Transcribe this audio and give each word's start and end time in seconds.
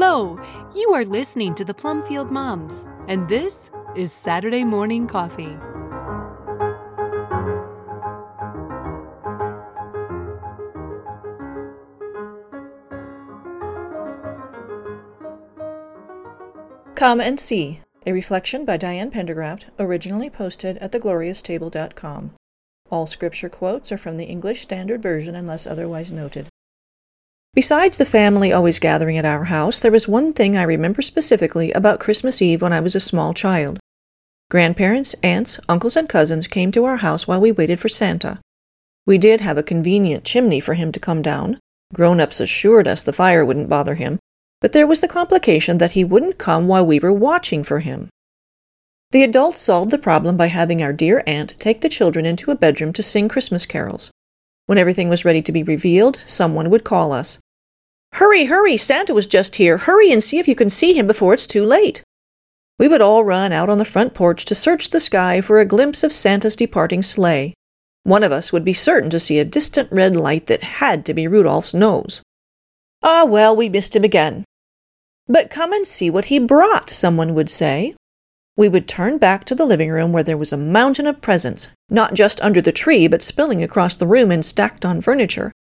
Hello! 0.00 0.38
You 0.76 0.94
are 0.94 1.04
listening 1.04 1.56
to 1.56 1.64
the 1.64 1.74
Plumfield 1.74 2.30
Moms, 2.30 2.86
and 3.08 3.28
this 3.28 3.72
is 3.96 4.12
Saturday 4.12 4.62
Morning 4.62 5.08
Coffee. 5.08 5.58
Come 16.94 17.20
and 17.20 17.40
See, 17.40 17.80
a 18.06 18.12
reflection 18.12 18.64
by 18.64 18.76
Diane 18.76 19.10
Pendergraft, 19.10 19.64
originally 19.80 20.30
posted 20.30 20.78
at 20.78 20.92
theglorioustable.com. 20.92 22.36
All 22.88 23.08
scripture 23.08 23.48
quotes 23.48 23.90
are 23.90 23.98
from 23.98 24.16
the 24.16 24.26
English 24.26 24.60
Standard 24.60 25.02
Version 25.02 25.34
unless 25.34 25.66
otherwise 25.66 26.12
noted. 26.12 26.48
Besides 27.58 27.98
the 27.98 28.04
family 28.04 28.52
always 28.52 28.78
gathering 28.78 29.18
at 29.18 29.24
our 29.24 29.42
house, 29.42 29.80
there 29.80 29.90
was 29.90 30.06
one 30.06 30.32
thing 30.32 30.56
I 30.56 30.62
remember 30.62 31.02
specifically 31.02 31.72
about 31.72 31.98
Christmas 31.98 32.40
Eve 32.40 32.62
when 32.62 32.72
I 32.72 32.78
was 32.78 32.94
a 32.94 33.00
small 33.00 33.34
child. 33.34 33.80
Grandparents, 34.48 35.16
aunts, 35.24 35.58
uncles, 35.68 35.96
and 35.96 36.08
cousins 36.08 36.46
came 36.46 36.70
to 36.70 36.84
our 36.84 36.98
house 36.98 37.26
while 37.26 37.40
we 37.40 37.50
waited 37.50 37.80
for 37.80 37.88
Santa. 37.88 38.38
We 39.06 39.18
did 39.18 39.40
have 39.40 39.58
a 39.58 39.64
convenient 39.64 40.22
chimney 40.22 40.60
for 40.60 40.74
him 40.74 40.92
to 40.92 41.00
come 41.00 41.20
down. 41.20 41.58
Grown 41.92 42.20
ups 42.20 42.38
assured 42.38 42.86
us 42.86 43.02
the 43.02 43.12
fire 43.12 43.44
wouldn't 43.44 43.68
bother 43.68 43.96
him, 43.96 44.20
but 44.60 44.72
there 44.72 44.86
was 44.86 45.00
the 45.00 45.08
complication 45.08 45.78
that 45.78 45.98
he 45.98 46.04
wouldn't 46.04 46.38
come 46.38 46.68
while 46.68 46.86
we 46.86 47.00
were 47.00 47.12
watching 47.12 47.64
for 47.64 47.80
him. 47.80 48.08
The 49.10 49.24
adults 49.24 49.58
solved 49.58 49.90
the 49.90 49.98
problem 49.98 50.36
by 50.36 50.46
having 50.46 50.80
our 50.80 50.92
dear 50.92 51.24
aunt 51.26 51.58
take 51.58 51.80
the 51.80 51.88
children 51.88 52.24
into 52.24 52.52
a 52.52 52.56
bedroom 52.56 52.92
to 52.92 53.02
sing 53.02 53.28
Christmas 53.28 53.66
carols. 53.66 54.12
When 54.66 54.78
everything 54.78 55.08
was 55.08 55.24
ready 55.24 55.42
to 55.42 55.50
be 55.50 55.64
revealed, 55.64 56.20
someone 56.24 56.70
would 56.70 56.84
call 56.84 57.12
us. 57.12 57.40
Hurry, 58.18 58.46
hurry, 58.46 58.76
Santa 58.76 59.14
was 59.14 59.28
just 59.28 59.54
here. 59.54 59.78
Hurry 59.78 60.10
and 60.10 60.20
see 60.20 60.40
if 60.40 60.48
you 60.48 60.56
can 60.56 60.70
see 60.70 60.92
him 60.92 61.06
before 61.06 61.34
it's 61.34 61.46
too 61.46 61.64
late. 61.64 62.02
We 62.76 62.88
would 62.88 63.00
all 63.00 63.22
run 63.22 63.52
out 63.52 63.70
on 63.70 63.78
the 63.78 63.84
front 63.84 64.12
porch 64.12 64.44
to 64.46 64.56
search 64.56 64.90
the 64.90 64.98
sky 64.98 65.40
for 65.40 65.60
a 65.60 65.64
glimpse 65.64 66.02
of 66.02 66.12
Santa's 66.12 66.56
departing 66.56 67.00
sleigh. 67.00 67.54
One 68.02 68.24
of 68.24 68.32
us 68.32 68.52
would 68.52 68.64
be 68.64 68.72
certain 68.72 69.08
to 69.10 69.20
see 69.20 69.38
a 69.38 69.44
distant 69.44 69.92
red 69.92 70.16
light 70.16 70.48
that 70.48 70.64
had 70.64 71.06
to 71.06 71.14
be 71.14 71.28
Rudolph's 71.28 71.72
nose. 71.72 72.20
Ah, 73.04 73.24
well, 73.24 73.54
we 73.54 73.68
missed 73.68 73.94
him 73.94 74.02
again. 74.02 74.44
But 75.28 75.48
come 75.48 75.72
and 75.72 75.86
see 75.86 76.10
what 76.10 76.24
he 76.24 76.40
brought, 76.40 76.90
someone 76.90 77.34
would 77.34 77.48
say. 77.48 77.94
We 78.56 78.68
would 78.68 78.88
turn 78.88 79.18
back 79.18 79.44
to 79.44 79.54
the 79.54 79.64
living 79.64 79.90
room 79.90 80.12
where 80.12 80.24
there 80.24 80.36
was 80.36 80.52
a 80.52 80.56
mountain 80.56 81.06
of 81.06 81.20
presents, 81.20 81.68
not 81.88 82.14
just 82.14 82.40
under 82.40 82.60
the 82.60 82.72
tree, 82.72 83.06
but 83.06 83.22
spilling 83.22 83.62
across 83.62 83.94
the 83.94 84.08
room 84.08 84.32
and 84.32 84.44
stacked 84.44 84.84
on 84.84 85.00
furniture. 85.00 85.52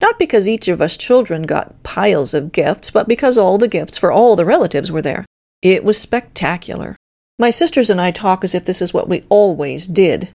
Not 0.00 0.18
because 0.18 0.48
each 0.48 0.68
of 0.68 0.82
us 0.82 0.96
children 0.96 1.42
got 1.42 1.82
piles 1.82 2.34
of 2.34 2.52
gifts, 2.52 2.90
but 2.90 3.08
because 3.08 3.38
all 3.38 3.58
the 3.58 3.68
gifts 3.68 3.98
for 3.98 4.12
all 4.12 4.36
the 4.36 4.44
relatives 4.44 4.92
were 4.92 5.02
there. 5.02 5.24
It 5.62 5.84
was 5.84 5.98
spectacular. 5.98 6.96
My 7.38 7.50
sisters 7.50 7.90
and 7.90 8.00
I 8.00 8.10
talk 8.10 8.44
as 8.44 8.54
if 8.54 8.64
this 8.64 8.82
is 8.82 8.94
what 8.94 9.08
we 9.08 9.24
always 9.28 9.86
did. 9.86 10.30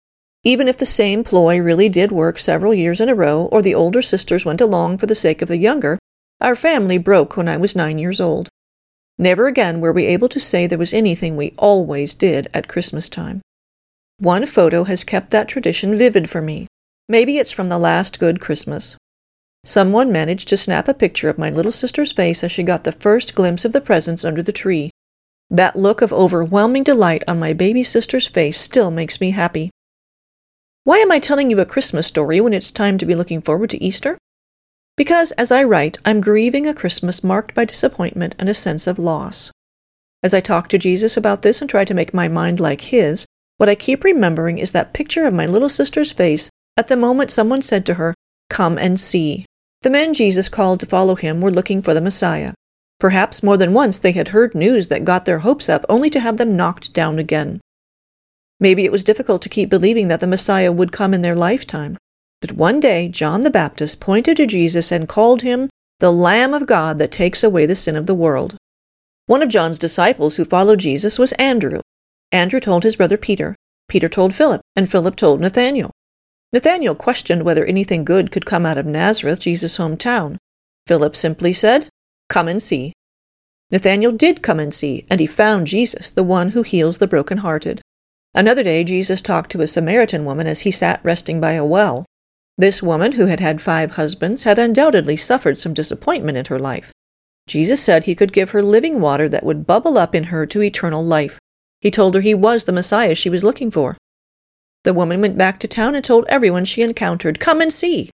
Even 0.43 0.67
if 0.67 0.77
the 0.77 0.85
same 0.85 1.23
ploy 1.23 1.59
really 1.59 1.89
did 1.89 2.11
work 2.11 2.37
several 2.37 2.73
years 2.73 3.01
in 3.01 3.09
a 3.09 3.15
row, 3.15 3.45
or 3.51 3.61
the 3.61 3.75
older 3.75 4.01
sisters 4.01 4.45
went 4.45 4.61
along 4.61 4.97
for 4.97 5.05
the 5.05 5.15
sake 5.15 5.41
of 5.41 5.47
the 5.47 5.57
younger, 5.57 5.97
our 6.39 6.55
family 6.55 6.97
broke 6.97 7.35
when 7.35 7.49
I 7.49 7.57
was 7.57 7.75
nine 7.75 7.97
years 7.97 8.21
old. 8.21 8.49
Never 9.17 9.47
again 9.47 9.81
were 9.81 9.91
we 9.91 10.05
able 10.05 10.29
to 10.29 10.39
say 10.39 10.67
there 10.67 10.77
was 10.77 10.93
anything 10.93 11.35
we 11.35 11.53
always 11.57 12.13
did 12.13 12.47
at 12.53 12.67
Christmas 12.67 13.09
time. 13.09 13.41
One 14.19 14.45
photo 14.45 14.83
has 14.83 15.03
kept 15.03 15.31
that 15.31 15.47
tradition 15.47 15.95
vivid 15.95 16.29
for 16.29 16.41
me. 16.41 16.67
Maybe 17.09 17.37
it's 17.37 17.51
from 17.51 17.69
the 17.69 17.79
last 17.79 18.19
good 18.19 18.39
Christmas. 18.39 18.97
Someone 19.67 20.13
managed 20.13 20.47
to 20.47 20.55
snap 20.55 20.87
a 20.87 20.93
picture 20.93 21.27
of 21.27 21.37
my 21.37 21.49
little 21.49 21.73
sister's 21.73 22.13
face 22.13 22.41
as 22.41 22.53
she 22.53 22.63
got 22.63 22.85
the 22.85 22.93
first 22.93 23.35
glimpse 23.35 23.65
of 23.65 23.73
the 23.73 23.81
presents 23.81 24.23
under 24.23 24.41
the 24.41 24.53
tree. 24.53 24.91
That 25.49 25.75
look 25.75 26.01
of 26.01 26.13
overwhelming 26.13 26.83
delight 26.83 27.21
on 27.27 27.37
my 27.37 27.51
baby 27.51 27.83
sister's 27.83 28.29
face 28.29 28.57
still 28.57 28.89
makes 28.91 29.19
me 29.19 29.31
happy. 29.31 29.69
Why 30.85 30.99
am 30.99 31.11
I 31.11 31.19
telling 31.19 31.51
you 31.51 31.59
a 31.59 31.65
Christmas 31.65 32.07
story 32.07 32.39
when 32.39 32.53
it's 32.53 32.71
time 32.71 32.97
to 32.97 33.05
be 33.05 33.13
looking 33.13 33.41
forward 33.41 33.69
to 33.71 33.83
Easter? 33.83 34.17
Because, 34.95 35.33
as 35.33 35.51
I 35.51 35.65
write, 35.65 35.97
I'm 36.05 36.21
grieving 36.21 36.65
a 36.65 36.73
Christmas 36.73 37.21
marked 37.21 37.53
by 37.53 37.65
disappointment 37.65 38.35
and 38.39 38.47
a 38.47 38.53
sense 38.53 38.87
of 38.87 38.97
loss. 38.97 39.51
As 40.23 40.33
I 40.33 40.39
talk 40.39 40.69
to 40.69 40.77
Jesus 40.77 41.17
about 41.17 41.41
this 41.41 41.59
and 41.59 41.69
try 41.69 41.83
to 41.83 41.93
make 41.93 42.13
my 42.13 42.29
mind 42.29 42.61
like 42.61 42.79
his, 42.79 43.25
what 43.57 43.67
I 43.67 43.75
keep 43.75 44.05
remembering 44.05 44.59
is 44.59 44.71
that 44.71 44.93
picture 44.93 45.25
of 45.25 45.33
my 45.33 45.45
little 45.45 45.67
sister's 45.67 46.13
face 46.13 46.49
at 46.77 46.87
the 46.87 46.95
moment 46.95 47.31
someone 47.31 47.61
said 47.61 47.85
to 47.87 47.95
her, 47.95 48.15
Come 48.49 48.77
and 48.77 48.97
see. 48.97 49.45
The 49.81 49.89
men 49.89 50.13
Jesus 50.13 50.49
called 50.49 50.79
to 50.79 50.85
follow 50.85 51.15
him 51.15 51.41
were 51.41 51.51
looking 51.51 51.81
for 51.81 51.93
the 51.93 52.01
Messiah. 52.01 52.53
Perhaps 52.99 53.43
more 53.43 53.57
than 53.57 53.73
once 53.73 53.99
they 53.99 54.11
had 54.11 54.29
heard 54.29 54.55
news 54.55 54.87
that 54.87 55.05
got 55.05 55.25
their 55.25 55.39
hopes 55.39 55.69
up 55.69 55.85
only 55.87 56.09
to 56.09 56.19
have 56.19 56.37
them 56.37 56.55
knocked 56.55 56.93
down 56.93 57.19
again. 57.19 57.61
Maybe 58.59 58.85
it 58.85 58.91
was 58.91 59.03
difficult 59.03 59.43
to 59.43 59.49
keep 59.49 59.69
believing 59.69 60.07
that 60.07 60.19
the 60.19 60.27
Messiah 60.27 60.71
would 60.71 60.91
come 60.91 61.13
in 61.13 61.21
their 61.21 61.35
lifetime. 61.35 61.97
But 62.41 62.53
one 62.53 62.79
day 62.79 63.07
John 63.07 63.41
the 63.41 63.51
Baptist 63.51 63.99
pointed 63.99 64.37
to 64.37 64.47
Jesus 64.47 64.91
and 64.91 65.07
called 65.07 65.43
him 65.43 65.69
the 65.99 66.11
Lamb 66.11 66.53
of 66.53 66.65
God 66.65 66.97
that 66.97 67.11
takes 67.11 67.43
away 67.43 67.65
the 67.65 67.75
sin 67.75 67.95
of 67.95 68.07
the 68.07 68.15
world. 68.15 68.57
One 69.27 69.43
of 69.43 69.49
John's 69.49 69.79
disciples 69.79 70.37
who 70.37 70.45
followed 70.45 70.79
Jesus 70.79 71.19
was 71.19 71.33
Andrew. 71.33 71.81
Andrew 72.31 72.59
told 72.59 72.83
his 72.83 72.95
brother 72.95 73.17
Peter. 73.17 73.55
Peter 73.87 74.09
told 74.09 74.33
Philip, 74.33 74.61
and 74.75 74.89
Philip 74.89 75.15
told 75.15 75.39
Nathanael. 75.39 75.91
Nathanael 76.53 76.95
questioned 76.95 77.43
whether 77.43 77.65
anything 77.65 78.05
good 78.05 78.31
could 78.31 78.45
come 78.45 78.65
out 78.65 78.77
of 78.77 78.85
Nazareth, 78.85 79.39
Jesus' 79.39 79.77
hometown. 79.77 80.37
Philip 80.87 81.15
simply 81.15 81.51
said, 81.51 81.89
Come 82.29 82.47
and 82.47 82.61
see. 82.61 82.93
Nathanael 83.69 84.13
did 84.13 84.41
come 84.41 84.59
and 84.59 84.73
see, 84.73 85.05
and 85.09 85.19
he 85.19 85.27
found 85.27 85.67
Jesus, 85.67 86.09
the 86.09 86.23
one 86.23 86.49
who 86.49 86.63
heals 86.63 86.99
the 86.99 87.07
broken-hearted. 87.07 87.81
Another 88.33 88.63
day, 88.63 88.83
Jesus 88.85 89.21
talked 89.21 89.51
to 89.51 89.61
a 89.61 89.67
Samaritan 89.67 90.23
woman 90.23 90.47
as 90.47 90.61
he 90.61 90.71
sat 90.71 91.01
resting 91.03 91.41
by 91.41 91.53
a 91.53 91.65
well. 91.65 92.05
This 92.57 92.81
woman, 92.81 93.13
who 93.13 93.25
had 93.25 93.41
had 93.41 93.61
five 93.61 93.91
husbands, 93.91 94.43
had 94.43 94.57
undoubtedly 94.57 95.17
suffered 95.17 95.57
some 95.57 95.73
disappointment 95.73 96.37
in 96.37 96.45
her 96.45 96.59
life. 96.59 96.91
Jesus 97.47 97.83
said 97.83 98.03
he 98.03 98.15
could 98.15 98.33
give 98.33 98.51
her 98.51 98.63
living 98.63 99.01
water 99.01 99.27
that 99.27 99.43
would 99.43 99.67
bubble 99.67 99.97
up 99.97 100.15
in 100.15 100.25
her 100.25 100.45
to 100.45 100.61
eternal 100.61 101.03
life. 101.03 101.39
He 101.81 101.91
told 101.91 102.15
her 102.15 102.21
he 102.21 102.33
was 102.33 102.63
the 102.63 102.71
Messiah 102.71 103.15
she 103.15 103.29
was 103.29 103.43
looking 103.43 103.69
for. 103.69 103.97
The 104.83 104.93
woman 104.93 105.21
went 105.21 105.37
back 105.37 105.59
to 105.59 105.67
town 105.67 105.95
and 105.95 106.03
told 106.03 106.25
everyone 106.27 106.65
she 106.65 106.81
encountered, 106.81 107.39
Come 107.39 107.61
and 107.61 107.71
see! 107.71 108.09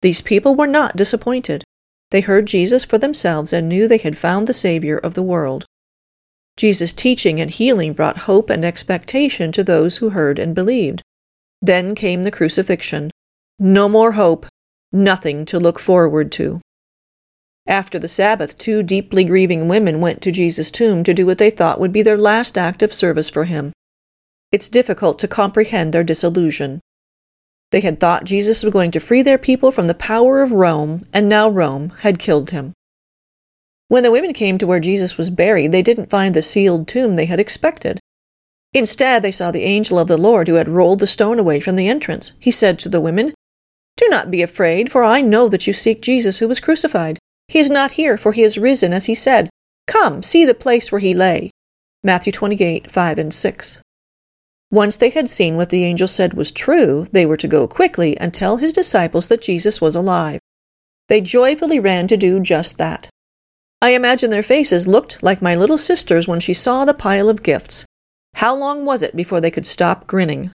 These 0.00 0.22
people 0.22 0.54
were 0.54 0.66
not 0.66 0.96
disappointed. 0.96 1.64
They 2.10 2.20
heard 2.20 2.46
Jesus 2.46 2.84
for 2.84 2.98
themselves 2.98 3.52
and 3.52 3.68
knew 3.68 3.86
they 3.86 3.98
had 3.98 4.16
found 4.16 4.46
the 4.46 4.54
Savior 4.54 4.96
of 4.96 5.14
the 5.14 5.22
world. 5.22 5.66
Jesus' 6.56 6.92
teaching 6.92 7.40
and 7.40 7.50
healing 7.50 7.92
brought 7.92 8.26
hope 8.28 8.50
and 8.50 8.64
expectation 8.64 9.52
to 9.52 9.62
those 9.62 9.98
who 9.98 10.10
heard 10.10 10.38
and 10.38 10.54
believed. 10.54 11.02
Then 11.60 11.94
came 11.94 12.22
the 12.22 12.30
crucifixion. 12.30 13.10
No 13.58 13.88
more 13.88 14.12
hope, 14.12 14.46
nothing 14.92 15.44
to 15.46 15.60
look 15.60 15.78
forward 15.78 16.32
to. 16.32 16.60
After 17.66 17.98
the 17.98 18.08
Sabbath, 18.08 18.56
two 18.56 18.82
deeply 18.82 19.24
grieving 19.24 19.68
women 19.68 20.00
went 20.00 20.22
to 20.22 20.32
Jesus' 20.32 20.70
tomb 20.70 21.04
to 21.04 21.12
do 21.12 21.26
what 21.26 21.38
they 21.38 21.50
thought 21.50 21.78
would 21.78 21.92
be 21.92 22.02
their 22.02 22.16
last 22.16 22.56
act 22.56 22.82
of 22.82 22.94
service 22.94 23.28
for 23.28 23.44
him. 23.44 23.72
It's 24.50 24.68
difficult 24.68 25.18
to 25.18 25.28
comprehend 25.28 25.92
their 25.92 26.04
disillusion. 26.04 26.80
They 27.70 27.80
had 27.80 28.00
thought 28.00 28.24
Jesus 28.24 28.62
was 28.62 28.72
going 28.72 28.90
to 28.92 29.00
free 29.00 29.20
their 29.20 29.36
people 29.36 29.70
from 29.70 29.88
the 29.88 29.94
power 29.94 30.40
of 30.40 30.52
Rome, 30.52 31.04
and 31.12 31.28
now 31.28 31.50
Rome 31.50 31.90
had 32.00 32.18
killed 32.18 32.50
him. 32.50 32.72
When 33.88 34.02
the 34.02 34.10
women 34.10 34.32
came 34.32 34.56
to 34.58 34.66
where 34.66 34.80
Jesus 34.80 35.18
was 35.18 35.28
buried, 35.28 35.72
they 35.72 35.82
didn't 35.82 36.10
find 36.10 36.34
the 36.34 36.42
sealed 36.42 36.88
tomb 36.88 37.16
they 37.16 37.26
had 37.26 37.40
expected. 37.40 37.98
Instead, 38.72 39.22
they 39.22 39.30
saw 39.30 39.50
the 39.50 39.64
angel 39.64 39.98
of 39.98 40.08
the 40.08 40.16
Lord 40.16 40.48
who 40.48 40.54
had 40.54 40.68
rolled 40.68 41.00
the 41.00 41.06
stone 41.06 41.38
away 41.38 41.60
from 41.60 41.76
the 41.76 41.88
entrance. 41.88 42.32
He 42.38 42.50
said 42.50 42.78
to 42.80 42.88
the 42.88 43.00
women, 43.00 43.34
Do 43.96 44.08
not 44.08 44.30
be 44.30 44.42
afraid, 44.42 44.90
for 44.90 45.04
I 45.04 45.20
know 45.20 45.48
that 45.48 45.66
you 45.66 45.72
seek 45.72 46.00
Jesus 46.02 46.38
who 46.38 46.48
was 46.48 46.60
crucified. 46.60 47.18
He 47.48 47.58
is 47.58 47.70
not 47.70 47.92
here, 47.92 48.16
for 48.16 48.32
he 48.32 48.42
is 48.42 48.58
risen, 48.58 48.92
as 48.92 49.06
he 49.06 49.14
said. 49.14 49.48
Come, 49.86 50.22
see 50.22 50.44
the 50.44 50.54
place 50.54 50.92
where 50.92 51.00
he 51.00 51.14
lay. 51.14 51.50
Matthew 52.02 52.32
28, 52.32 52.90
5 52.90 53.18
and 53.18 53.32
6. 53.32 53.80
Once 54.70 54.96
they 54.96 55.08
had 55.10 55.30
seen 55.30 55.56
what 55.56 55.70
the 55.70 55.84
angel 55.84 56.06
said 56.06 56.34
was 56.34 56.52
true, 56.52 57.06
they 57.12 57.24
were 57.24 57.36
to 57.36 57.48
go 57.48 57.66
quickly 57.66 58.18
and 58.18 58.34
tell 58.34 58.58
his 58.58 58.72
disciples 58.72 59.28
that 59.28 59.40
Jesus 59.40 59.80
was 59.80 59.96
alive. 59.96 60.40
They 61.08 61.22
joyfully 61.22 61.80
ran 61.80 62.06
to 62.08 62.18
do 62.18 62.38
just 62.38 62.76
that. 62.76 63.08
I 63.80 63.90
imagine 63.90 64.30
their 64.30 64.42
faces 64.42 64.86
looked 64.86 65.22
like 65.22 65.40
my 65.40 65.54
little 65.54 65.78
sister's 65.78 66.28
when 66.28 66.40
she 66.40 66.52
saw 66.52 66.84
the 66.84 66.92
pile 66.92 67.30
of 67.30 67.42
gifts. 67.42 67.86
How 68.34 68.54
long 68.54 68.84
was 68.84 69.02
it 69.02 69.16
before 69.16 69.40
they 69.40 69.50
could 69.50 69.66
stop 69.66 70.06
grinning? 70.06 70.50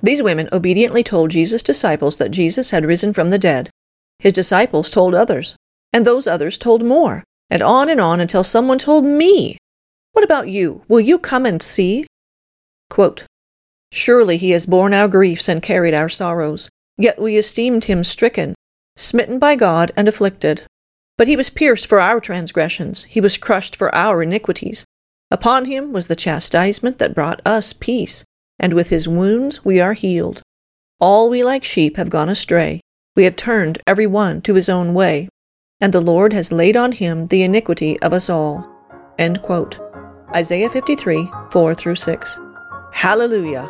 These 0.00 0.22
women 0.22 0.48
obediently 0.52 1.02
told 1.02 1.30
Jesus' 1.30 1.62
disciples 1.62 2.16
that 2.16 2.30
Jesus 2.30 2.70
had 2.70 2.84
risen 2.84 3.14
from 3.14 3.30
the 3.30 3.38
dead. 3.38 3.70
His 4.18 4.34
disciples 4.34 4.90
told 4.90 5.14
others, 5.14 5.56
and 5.92 6.04
those 6.04 6.26
others 6.26 6.58
told 6.58 6.84
more, 6.84 7.24
and 7.48 7.62
on 7.62 7.88
and 7.88 8.00
on 8.00 8.20
until 8.20 8.44
someone 8.44 8.78
told 8.78 9.04
me. 9.04 9.56
What 10.12 10.24
about 10.24 10.48
you? 10.48 10.84
Will 10.86 11.00
you 11.00 11.18
come 11.18 11.46
and 11.46 11.62
see? 11.62 12.06
Quote, 12.90 13.26
Surely 13.92 14.36
he 14.36 14.50
has 14.50 14.66
borne 14.66 14.94
our 14.94 15.08
griefs 15.08 15.48
and 15.48 15.62
carried 15.62 15.94
our 15.94 16.08
sorrows. 16.08 16.68
Yet 16.96 17.20
we 17.20 17.36
esteemed 17.36 17.84
him 17.84 18.02
stricken, 18.02 18.54
smitten 18.96 19.38
by 19.38 19.56
God, 19.56 19.92
and 19.96 20.08
afflicted. 20.08 20.64
But 21.16 21.28
he 21.28 21.36
was 21.36 21.50
pierced 21.50 21.86
for 21.86 22.00
our 22.00 22.20
transgressions, 22.20 23.04
he 23.04 23.20
was 23.20 23.38
crushed 23.38 23.76
for 23.76 23.94
our 23.94 24.22
iniquities. 24.22 24.84
Upon 25.30 25.66
him 25.66 25.92
was 25.92 26.08
the 26.08 26.16
chastisement 26.16 26.98
that 26.98 27.14
brought 27.14 27.40
us 27.46 27.72
peace, 27.72 28.24
and 28.58 28.72
with 28.72 28.90
his 28.90 29.06
wounds 29.06 29.64
we 29.64 29.80
are 29.80 29.92
healed. 29.92 30.42
All 31.00 31.30
we 31.30 31.44
like 31.44 31.64
sheep 31.64 31.96
have 31.96 32.10
gone 32.10 32.28
astray. 32.28 32.80
We 33.14 33.24
have 33.24 33.36
turned 33.36 33.78
every 33.86 34.06
one 34.06 34.42
to 34.42 34.54
his 34.54 34.68
own 34.68 34.94
way, 34.94 35.28
and 35.80 35.92
the 35.92 36.00
Lord 36.00 36.32
has 36.32 36.50
laid 36.50 36.76
on 36.76 36.92
him 36.92 37.28
the 37.28 37.42
iniquity 37.42 38.00
of 38.00 38.12
us 38.12 38.28
all. 38.28 38.68
Isaiah 40.34 40.68
53, 40.68 41.30
4 41.52 41.74
through 41.74 41.94
6. 41.94 42.40
Hallelujah! 42.92 43.68